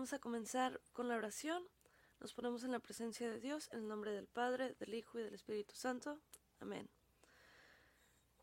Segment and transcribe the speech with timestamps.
[0.00, 1.62] Vamos a comenzar con la oración.
[2.20, 5.22] Nos ponemos en la presencia de Dios en el nombre del Padre, del Hijo y
[5.22, 6.18] del Espíritu Santo.
[6.58, 6.88] Amén.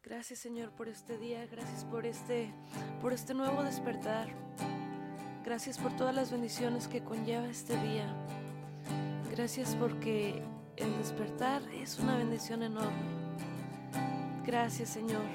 [0.04, 2.54] Gracias Señor por este día, gracias por este
[3.02, 4.30] por este nuevo despertar.
[5.43, 8.05] Gracias por todas las bendiciones que conlleva este día.
[9.32, 10.44] Gracias porque
[10.75, 13.02] el despertar es una bendición enorme.
[14.46, 15.25] Gracias Señor.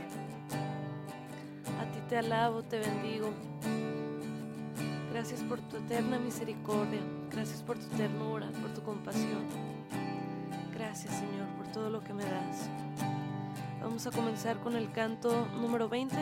[1.80, 3.34] A ti te alabo, te bendigo.
[5.22, 6.98] Gracias por tu eterna misericordia.
[7.30, 9.46] Gracias por tu ternura, por tu compasión.
[10.74, 12.68] Gracias Señor por todo lo que me das.
[13.80, 16.16] Vamos a comenzar con el canto número 20.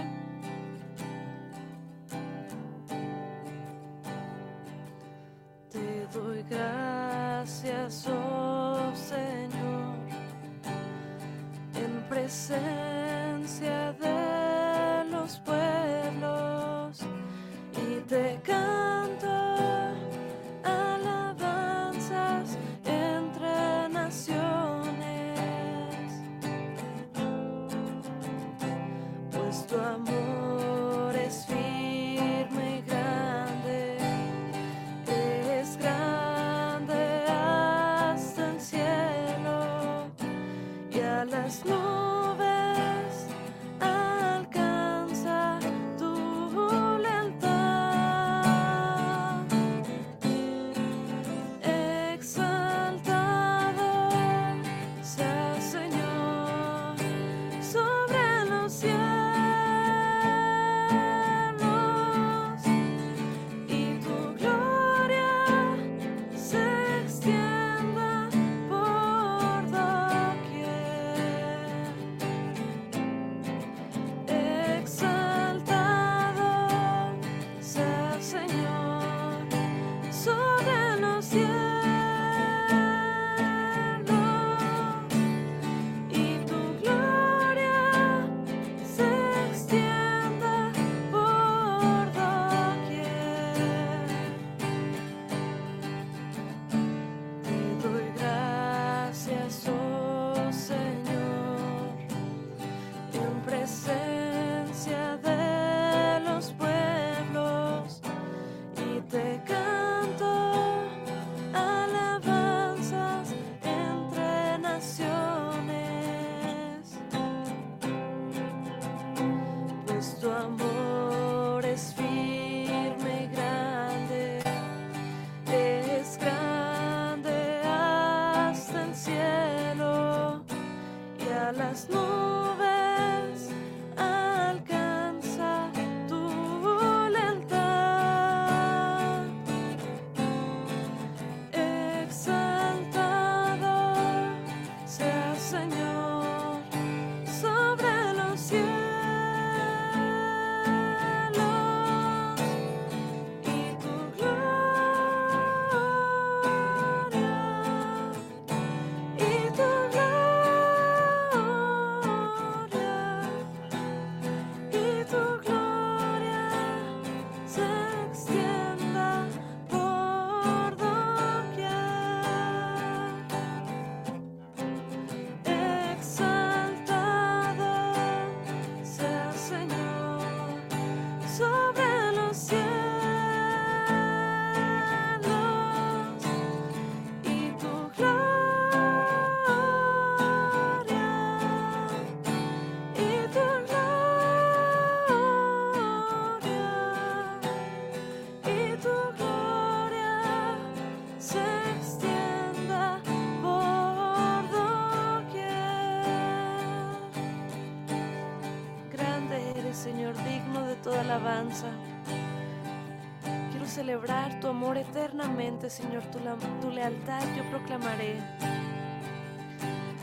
[213.81, 218.21] Celebrar tu amor eternamente, Señor, tu, lealtad yo proclamaré.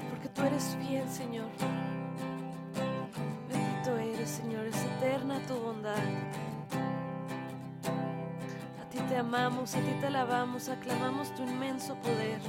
[0.09, 1.45] Porque tú eres fiel, Señor.
[3.47, 6.03] Bendito eres, Señor, es eterna tu bondad.
[8.81, 12.41] A ti te amamos, a ti te alabamos, aclamamos tu inmenso poder.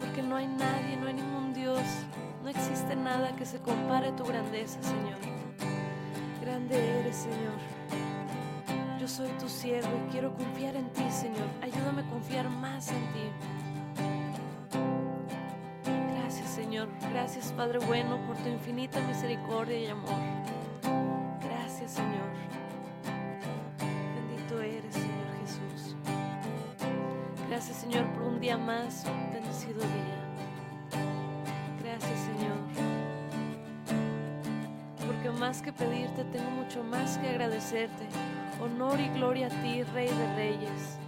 [0.00, 1.86] Porque no hay nadie, no hay ningún Dios,
[2.42, 5.36] no existe nada que se compare a tu grandeza, Señor.
[6.56, 7.52] Grande eres, Señor.
[8.98, 11.46] Yo soy tu siervo y quiero confiar en ti, Señor.
[11.60, 13.30] Ayúdame a confiar más en ti.
[16.14, 16.88] Gracias, Señor.
[17.12, 20.14] Gracias, Padre bueno, por tu infinita misericordia y amor.
[21.42, 22.30] Gracias, Señor.
[24.14, 25.94] Bendito eres, Señor Jesús.
[27.50, 30.05] Gracias, Señor, por un día más, bendecido día.
[35.36, 38.06] Más que pedirte, tengo mucho más que agradecerte.
[38.60, 40.98] Honor y gloria a ti, Rey de Reyes.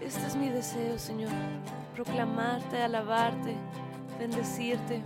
[0.00, 1.30] Este es mi deseo, Señor,
[1.94, 3.54] proclamarte, alabarte,
[4.18, 5.02] bendecirte,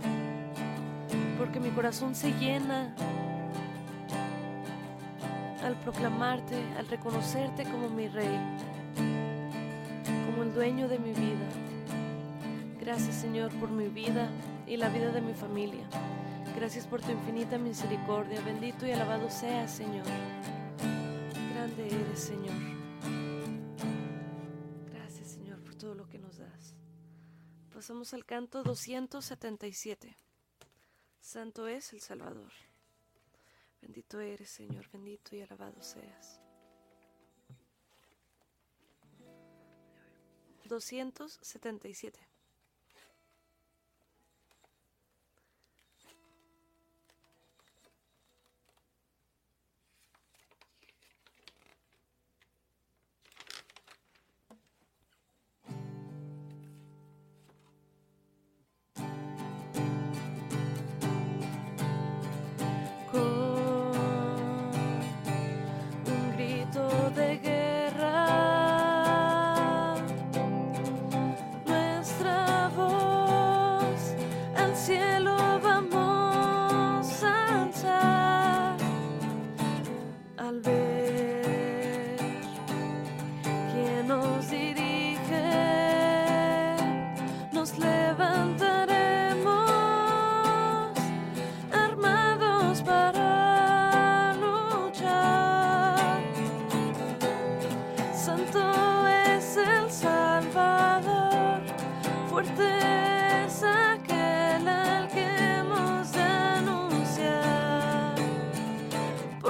[1.37, 2.95] porque mi corazón se llena
[5.63, 8.39] al proclamarte, al reconocerte como mi Rey,
[10.27, 11.74] como el dueño de mi vida.
[12.85, 14.29] Gracias, Señor, por mi vida
[14.67, 15.89] y la vida de mi familia.
[16.55, 18.39] Gracias por tu infinita misericordia.
[18.41, 20.05] Bendito y alabado seas, Señor.
[21.51, 22.53] Grande eres, Señor.
[24.93, 26.75] Gracias, Señor, por todo lo que nos das.
[27.73, 30.15] Pasamos al canto 277.
[31.19, 32.51] Santo es el Salvador.
[33.81, 36.39] Bendito eres, Señor, bendito y alabado seas.
[40.69, 42.34] 277.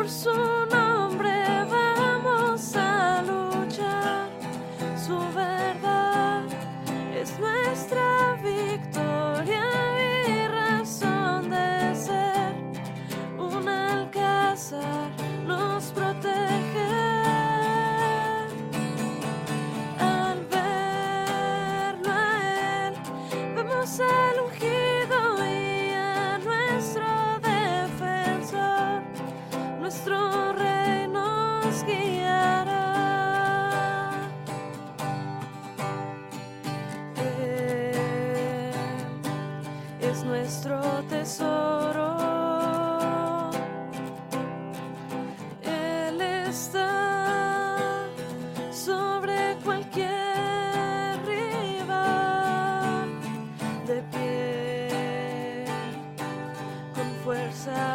[0.08, 0.45] so
[57.46, 57.95] yourself.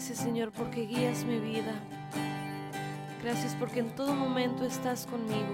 [0.00, 1.74] Gracias, Señor, porque guías mi vida.
[3.22, 5.46] Gracias porque en todo momento estás conmigo.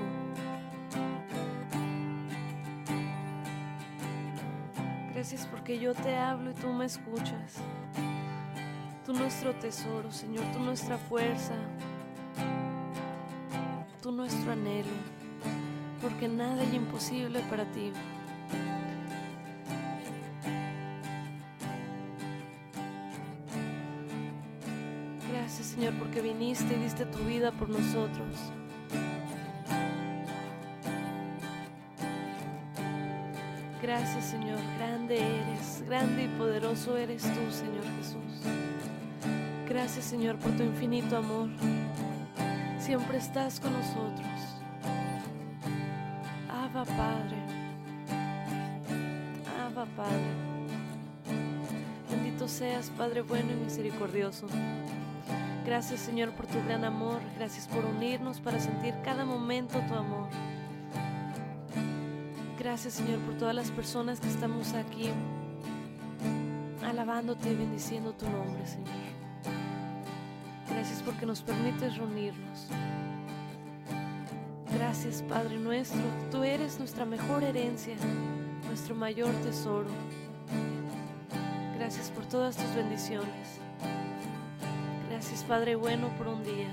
[5.12, 7.56] Gracias porque yo te hablo y tú me escuchas.
[9.04, 11.56] Tú nuestro tesoro, Señor, tú nuestra fuerza,
[14.00, 14.94] tú nuestro anhelo,
[16.00, 17.90] porque nada es imposible para ti.
[26.16, 28.50] Porque viniste y diste tu vida por nosotros.
[33.82, 38.48] Gracias Señor, grande eres, grande y poderoso eres tú Señor Jesús.
[39.68, 41.50] Gracias Señor por tu infinito amor.
[42.78, 44.40] Siempre estás con nosotros.
[46.48, 47.36] Abba Padre.
[49.66, 50.30] Abba Padre.
[52.10, 54.46] Bendito seas Padre bueno y misericordioso.
[55.66, 57.20] Gracias Señor por tu gran amor.
[57.36, 60.28] Gracias por unirnos para sentir cada momento tu amor.
[62.56, 65.10] Gracias Señor por todas las personas que estamos aquí
[66.84, 68.94] alabándote y bendiciendo tu nombre Señor.
[70.70, 72.68] Gracias porque nos permites reunirnos.
[74.72, 77.96] Gracias Padre nuestro, tú eres nuestra mejor herencia,
[78.68, 79.90] nuestro mayor tesoro.
[81.76, 83.65] Gracias por todas tus bendiciones.
[85.28, 86.68] Gracias Padre bueno por un día.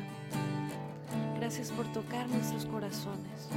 [1.38, 3.50] Gracias por tocar nuestros corazones.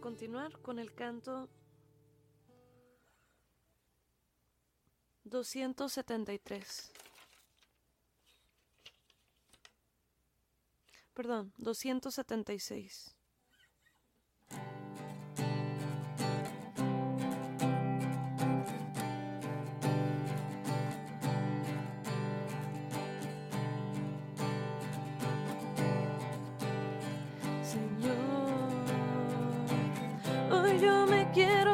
[0.00, 1.48] continuar con el canto
[5.24, 6.92] 273.
[11.14, 13.16] Perdón, 276.
[31.32, 31.73] Quiero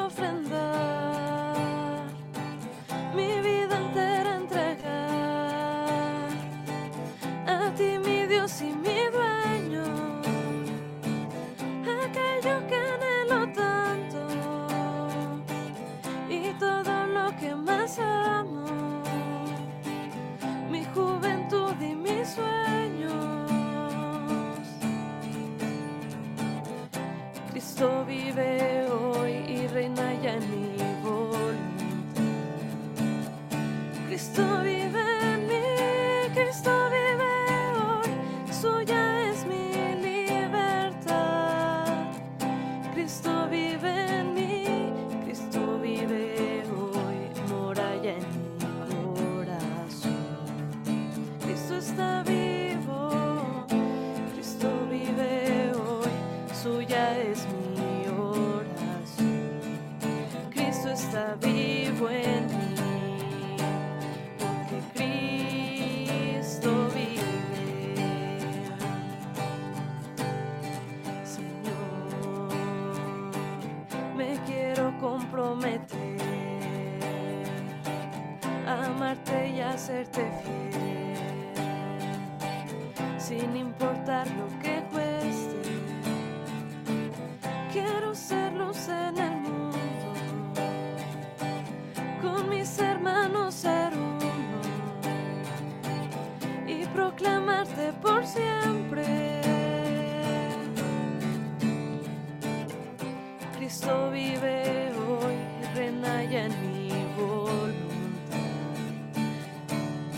[106.44, 108.38] en mi voluntad.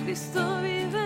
[0.05, 1.01] Cristo vive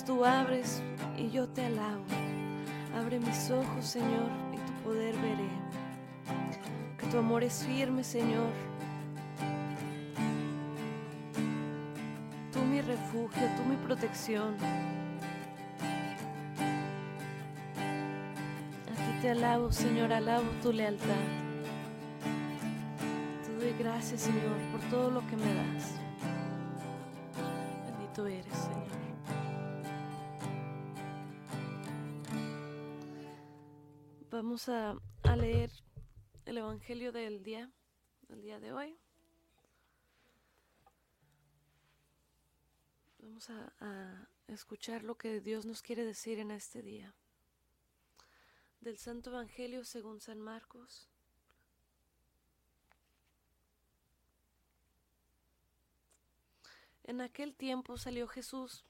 [0.00, 0.82] tú abres
[1.18, 2.02] y yo te alabo.
[2.98, 5.50] Abre mis ojos, Señor, y tu poder veré.
[6.98, 8.50] Que tu amor es firme, Señor.
[12.52, 14.56] Tú mi refugio, tú mi protección.
[18.90, 21.06] A ti te alabo, Señor, alabo tu lealtad.
[23.44, 25.94] Te doy gracias, Señor, por todo lo que me das.
[27.86, 28.61] Bendito eres.
[34.52, 35.00] Vamos a,
[35.34, 35.70] leer
[36.44, 37.72] el Evangelio del día,
[38.28, 38.98] del día de hoy.
[43.16, 47.14] Vamos a, escuchar lo que Dios nos quiere decir en este día.
[48.82, 51.08] Del Santo Evangelio según San Marcos.
[57.04, 58.84] En aquel tiempo salió Jesús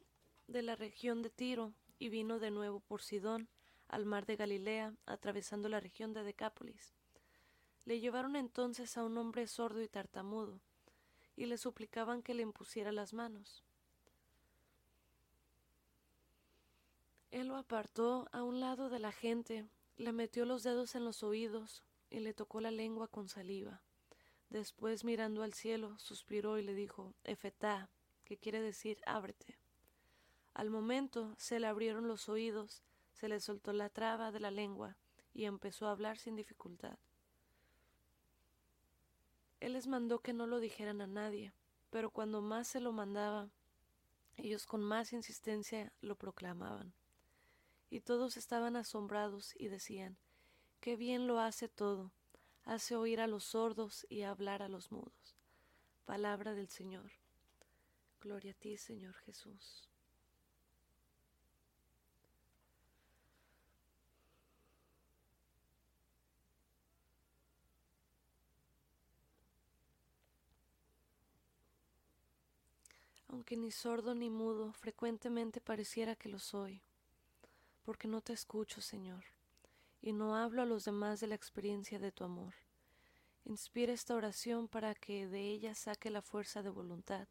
[0.48, 3.48] de la región de Tiro y vino de nuevo por Sidón
[3.92, 6.94] al mar de Galilea, atravesando la región de Decápolis.
[7.84, 10.60] Le llevaron entonces a un hombre sordo y tartamudo,
[11.36, 13.62] y le suplicaban que le impusiera las manos.
[17.30, 19.66] Él lo apartó a un lado de la gente,
[19.98, 23.82] le metió los dedos en los oídos y le tocó la lengua con saliva.
[24.48, 27.90] Después, mirando al cielo, suspiró y le dijo, Efetá,
[28.24, 29.58] que quiere decir ábrete.
[30.54, 34.96] Al momento se le abrieron los oídos, se le soltó la traba de la lengua
[35.34, 36.98] y empezó a hablar sin dificultad.
[39.60, 41.52] Él les mandó que no lo dijeran a nadie,
[41.90, 43.50] pero cuando más se lo mandaba,
[44.36, 46.92] ellos con más insistencia lo proclamaban.
[47.90, 50.16] Y todos estaban asombrados y decían,
[50.80, 52.10] Qué bien lo hace todo,
[52.64, 55.36] hace oír a los sordos y hablar a los mudos.
[56.06, 57.12] Palabra del Señor.
[58.20, 59.91] Gloria a ti, Señor Jesús.
[73.32, 76.82] Aunque ni sordo ni mudo, frecuentemente pareciera que lo soy,
[77.82, 79.24] porque no te escucho, Señor,
[80.02, 82.52] y no hablo a los demás de la experiencia de tu amor.
[83.46, 87.26] Inspira esta oración para que de ella saque la fuerza de voluntad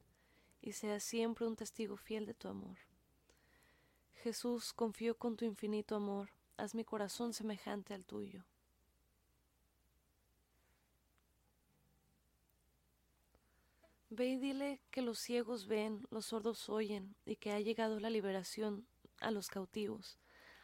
[0.59, 2.79] y sea siempre un testigo fiel de tu amor.
[4.15, 8.43] Jesús, confío con tu infinito amor, haz mi corazón semejante al tuyo.
[14.13, 18.09] Ve y dile que los ciegos ven, los sordos oyen, y que ha llegado la
[18.09, 18.85] liberación
[19.21, 20.19] a los cautivos.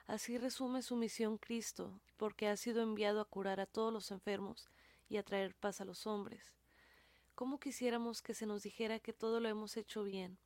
[0.05, 4.69] Así resume su misión Cristo, porque ha sido enviado a curar a todos los enfermos
[5.07, 6.57] y a traer paz a los hombres.
[7.35, 10.37] ¿Cómo quisiéramos que se nos dijera que todo lo hemos hecho bien?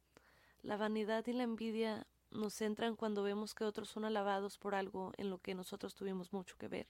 [0.62, 5.12] La vanidad y la envidia nos entran cuando vemos que otros son alabados por algo
[5.18, 6.88] en lo que nosotros tuvimos mucho que ver.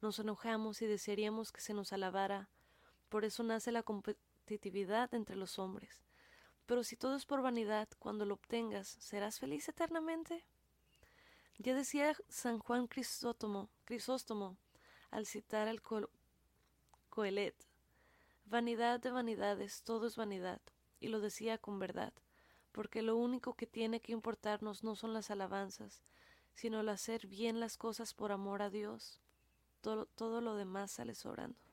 [0.00, 2.48] Nos enojamos y desearíamos que se nos alabara.
[3.08, 3.84] Por eso nace la
[4.48, 6.02] competitividad entre los hombres.
[6.64, 10.42] Pero si todo es por vanidad, cuando lo obtengas, ¿serás feliz eternamente?
[11.58, 14.56] Ya decía San Juan Crisóstomo, Crisóstomo
[15.10, 15.82] al citar al
[17.10, 17.54] Coelet,
[18.46, 20.62] vanidad de vanidades, todo es vanidad,
[20.98, 22.14] y lo decía con verdad,
[22.72, 26.02] porque lo único que tiene que importarnos no son las alabanzas,
[26.54, 29.20] sino el hacer bien las cosas por amor a Dios.
[29.82, 31.67] Todo, todo lo demás sale sobrando.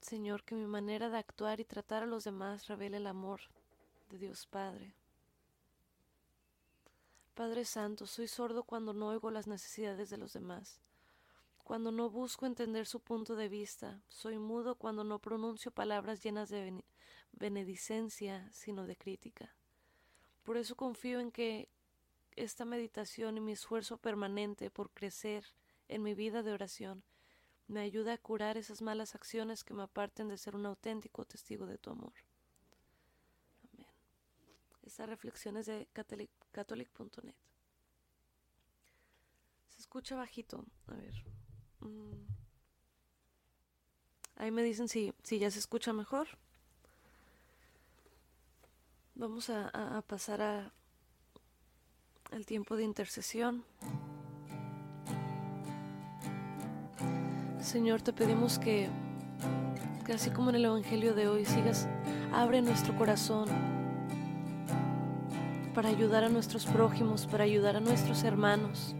[0.00, 3.40] Señor, que mi manera de actuar y tratar a los demás revele el amor
[4.10, 4.94] de Dios Padre.
[7.34, 10.80] Padre Santo, soy sordo cuando no oigo las necesidades de los demás,
[11.62, 16.48] cuando no busco entender su punto de vista, soy mudo cuando no pronuncio palabras llenas
[16.48, 16.82] de
[17.32, 19.54] benedicencia, sino de crítica.
[20.44, 21.68] Por eso confío en que
[22.36, 25.44] esta meditación y mi esfuerzo permanente por crecer
[25.88, 27.02] en mi vida de oración
[27.68, 31.66] me ayuda a curar esas malas acciones que me aparten de ser un auténtico testigo
[31.66, 32.14] de tu amor.
[33.72, 33.86] Amén.
[34.82, 37.34] Esta reflexión es de catholic.net.
[39.68, 40.64] Se escucha bajito.
[40.86, 41.14] A ver.
[41.80, 42.26] Mm.
[44.36, 46.28] Ahí me dicen si, si ya se escucha mejor.
[49.14, 50.72] Vamos a pasar a,
[52.30, 53.64] al tiempo de intercesión.
[57.60, 58.88] Señor, te pedimos que,
[60.06, 61.88] que así como en el Evangelio de hoy, sigas,
[62.32, 63.48] abre nuestro corazón
[65.74, 68.94] para ayudar a nuestros prójimos, para ayudar a nuestros hermanos.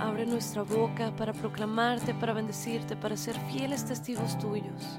[0.00, 4.98] Abre nuestra boca para proclamarte, para bendecirte, para ser fieles testigos tuyos,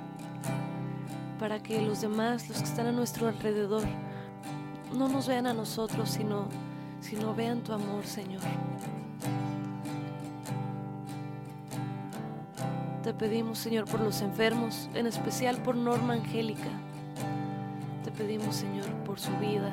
[1.39, 3.83] para que los demás, los que están a nuestro alrededor,
[4.93, 6.47] no nos vean a nosotros, sino,
[6.99, 8.41] sino vean tu amor, Señor.
[13.09, 16.69] Te pedimos, Señor, por los enfermos, en especial por Norma Angélica.
[18.03, 19.71] Te pedimos, Señor, por su vida,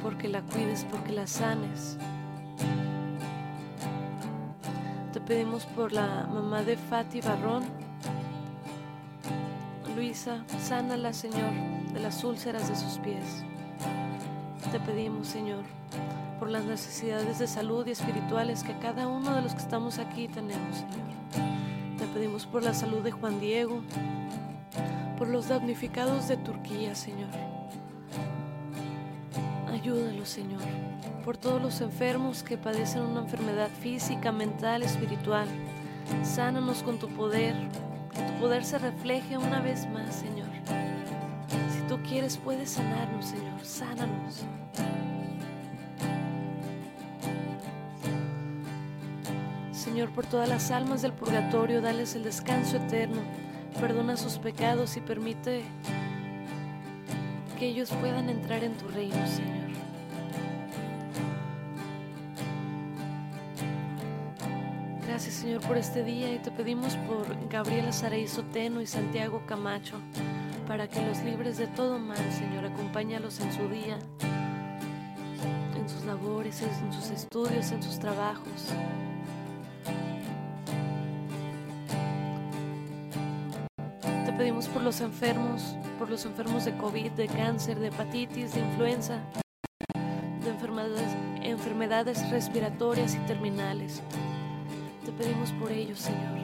[0.00, 1.98] porque la cuides, porque la sanes.
[5.12, 7.64] Te pedimos por la mamá de Fati Barrón.
[9.96, 11.50] Luisa, sánala, Señor,
[11.92, 13.42] de las úlceras de sus pies.
[14.70, 15.64] Te pedimos, Señor,
[16.38, 20.28] por las necesidades de salud y espirituales que cada uno de los que estamos aquí
[20.28, 21.57] tenemos, Señor.
[22.46, 23.82] Por la salud de Juan Diego,
[25.18, 27.28] por los damnificados de Turquía, Señor.
[29.70, 30.62] Ayúdalo, Señor,
[31.24, 35.46] por todos los enfermos que padecen una enfermedad física, mental, espiritual.
[36.22, 37.54] Sánanos con tu poder,
[38.14, 40.48] que tu poder se refleje una vez más, Señor.
[41.70, 43.60] Si tú quieres, puedes sanarnos, Señor.
[43.62, 44.44] Sánanos.
[49.98, 53.20] Señor, por todas las almas del purgatorio, dales el descanso eterno,
[53.80, 55.64] perdona sus pecados y permite
[57.58, 59.70] que ellos puedan entrar en tu reino, Señor.
[65.04, 69.96] Gracias, Señor, por este día y te pedimos por Gabriela Saray Soteno y Santiago Camacho,
[70.68, 73.98] para que los libres de todo mal, Señor, acompáñalos en su día,
[75.76, 78.72] en sus labores, en sus estudios, en sus trabajos.
[84.38, 89.18] Pedimos por los enfermos, por los enfermos de COVID, de cáncer, de hepatitis, de influenza,
[90.44, 94.00] de enfermedades, enfermedades respiratorias y terminales.
[95.04, 96.38] Te pedimos por ellos, Señor.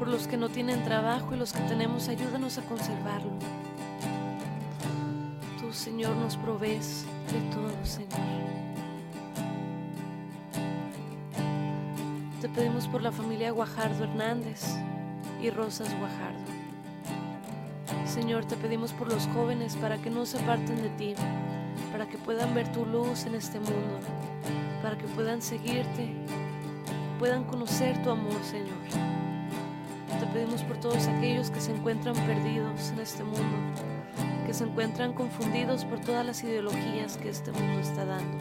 [0.00, 3.30] Por los que no tienen trabajo y los que tenemos, ayúdanos a conservarlo.
[5.60, 8.71] Tú, Señor, nos provees de todo, Señor.
[12.54, 14.62] Pedimos por la familia Guajardo Hernández
[15.40, 16.40] y Rosas Guajardo.
[18.06, 21.14] Señor, te pedimos por los jóvenes para que no se aparten de ti,
[21.90, 24.00] para que puedan ver tu luz en este mundo,
[24.82, 26.12] para que puedan seguirte,
[27.18, 28.68] puedan conocer tu amor, Señor.
[30.20, 33.56] Te pedimos por todos aquellos que se encuentran perdidos en este mundo,
[34.46, 38.38] que se encuentran confundidos por todas las ideologías que este mundo está dando.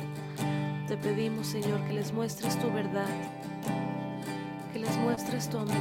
[0.88, 3.08] Te pedimos, Señor, que les muestres tu verdad,
[4.82, 5.76] les muestres tu amor.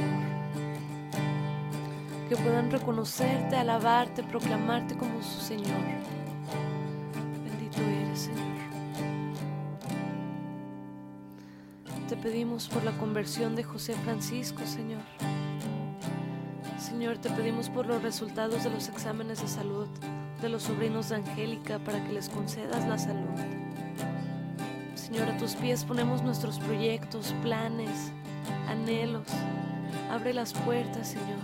[2.29, 5.81] Que puedan reconocerte, alabarte, proclamarte como su Señor.
[7.43, 8.57] Bendito eres, Señor.
[12.07, 15.01] Te pedimos por la conversión de José Francisco, Señor.
[16.77, 19.87] Señor, te pedimos por los resultados de los exámenes de salud
[20.41, 23.29] de los sobrinos de Angélica para que les concedas la salud.
[24.95, 28.11] Señor, a tus pies ponemos nuestros proyectos, planes,
[28.81, 29.27] anhelos.
[30.09, 31.39] Abre las puertas, Señor.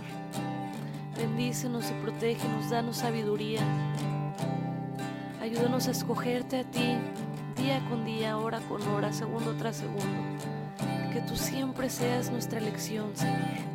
[1.16, 3.60] Bendícenos y protégenos, danos sabiduría.
[5.40, 6.96] Ayúdanos a escogerte a ti
[7.56, 10.04] día con día, hora con hora, segundo tras segundo.
[11.12, 13.68] Que tú siempre seas nuestra elección, Señor.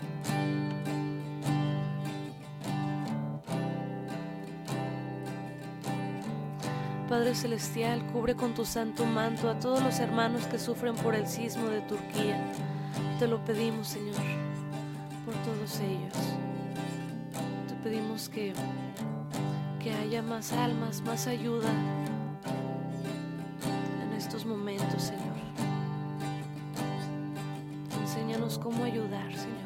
[7.09, 11.27] Padre Celestial, cubre con tu santo manto a todos los hermanos que sufren por el
[11.27, 12.39] sismo de Turquía
[13.19, 14.15] te lo pedimos, Señor,
[15.25, 16.13] por todos ellos.
[17.67, 18.53] Te pedimos que,
[19.79, 21.69] que haya más almas, más ayuda
[24.01, 25.23] en estos momentos, Señor.
[28.01, 29.63] Enséñanos cómo ayudar, Señor.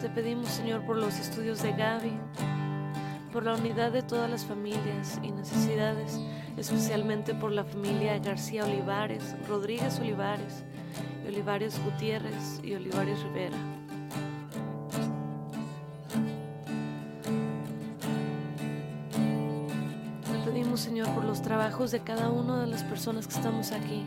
[0.00, 2.12] Te pedimos, Señor, por los estudios de Gaby,
[3.32, 6.20] por la unidad de todas las familias y necesidades
[6.56, 10.64] especialmente por la familia García Olivares, Rodríguez Olivares,
[11.26, 13.56] Olivares Gutiérrez y Olivares Rivera.
[20.24, 24.04] Te pedimos, Señor, por los trabajos de cada una de las personas que estamos aquí.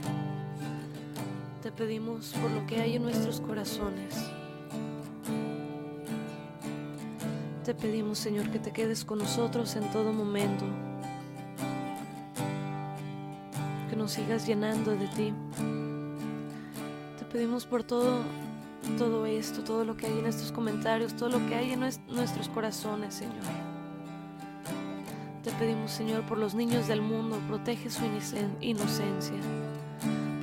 [1.64, 4.16] Te pedimos por lo que hay en nuestros corazones.
[7.64, 10.66] Te pedimos, Señor, que te quedes con nosotros en todo momento.
[14.08, 15.34] Sigas llenando de ti.
[17.18, 18.22] Te pedimos por todo,
[18.98, 22.50] todo esto, todo lo que hay en estos comentarios, todo lo que hay en nuestros
[22.50, 23.44] corazones, Señor.
[25.44, 28.04] Te pedimos, Señor, por los niños del mundo, protege su
[28.62, 29.40] inocencia.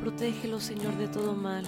[0.00, 1.64] Protégelo, Señor, de todo mal.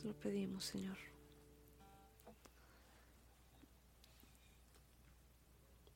[0.00, 0.96] Te lo pedimos, Señor.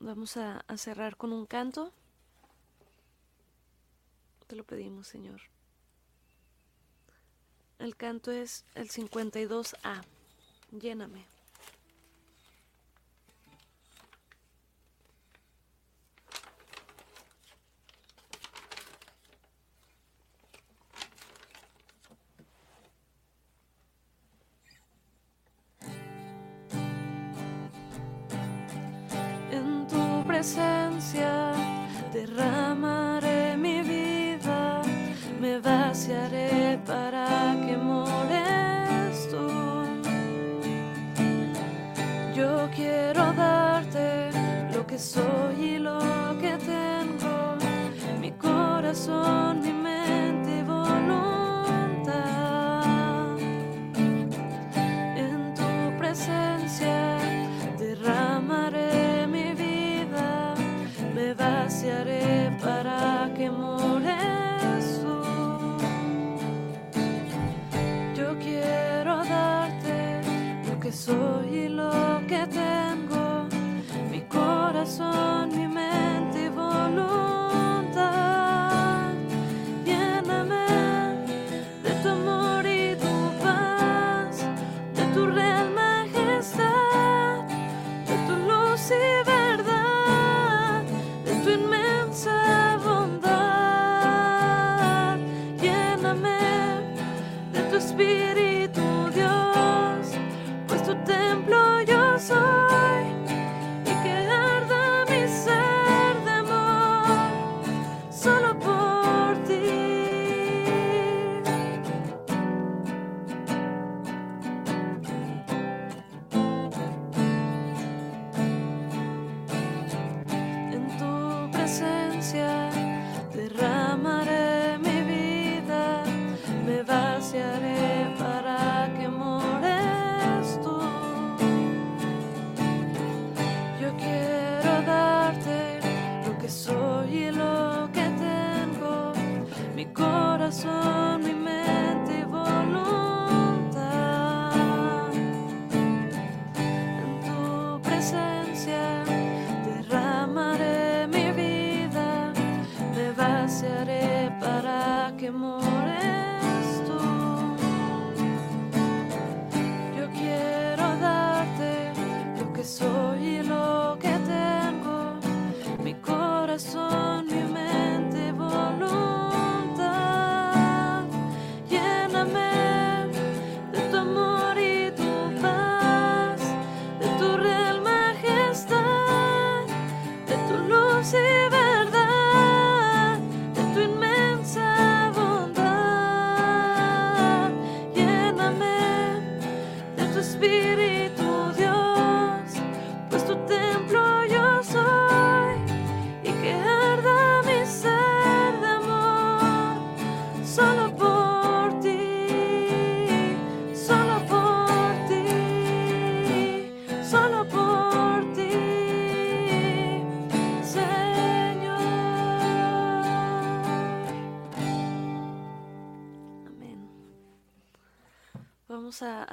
[0.04, 1.92] Vamos a, cerrar con un canto.
[4.48, 5.42] Te lo pedimos, Señor.
[7.78, 10.02] El canto es el 52A.
[10.72, 11.31] Lléname.
[30.42, 31.52] Presencia
[32.12, 32.71] derramaré
[70.92, 73.48] soy lo que tengo,
[74.10, 75.51] mi corazón,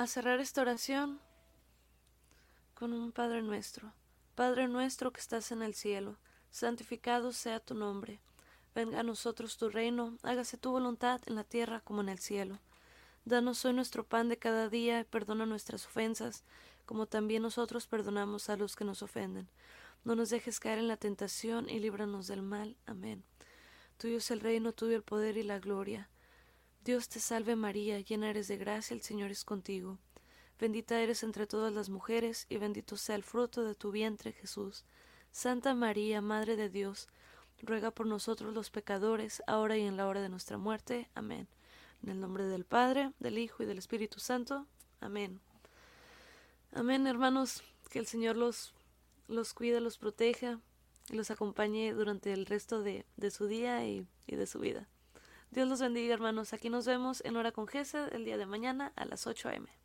[0.10, 1.20] cerrar esta oración
[2.74, 3.94] con un Padre nuestro.
[4.34, 6.18] Padre nuestro que estás en el cielo,
[6.50, 8.20] santificado sea tu nombre.
[8.74, 12.58] Venga a nosotros tu reino, hágase tu voluntad en la tierra como en el cielo.
[13.24, 16.44] Danos hoy nuestro pan de cada día perdona nuestras ofensas,
[16.88, 19.48] como también nosotros perdonamos a los que nos ofenden.
[20.04, 22.76] No nos dejes caer en la tentación y líbranos del mal.
[22.88, 23.24] Amén.
[23.98, 26.10] Tuyo es el reino, tuyo el poder y la gloria.
[26.90, 30.00] Dios te salve María, llena eres de gracia, el Señor es contigo.
[30.60, 34.86] Bendita eres entre todas las mujeres, y bendito sea el fruto de tu vientre, Jesús.
[35.32, 37.08] Santa María, Madre de Dios,
[37.62, 41.08] ruega por nosotros los pecadores, ahora y en la hora de nuestra muerte.
[41.14, 41.48] Amén.
[42.02, 44.66] En el nombre del Padre, del Hijo y del Espíritu Santo.
[45.00, 45.40] Amén.
[46.72, 48.74] Amén, hermanos, que el Señor los,
[49.28, 50.60] los cuide, los proteja
[51.12, 54.88] y los acompañe durante el resto de, de su día y, y de su vida.
[55.52, 56.54] Dios los bendiga, hermanos.
[56.54, 59.79] Aquí nos vemos en Hora con Gesed el día de mañana a las 8 a.m.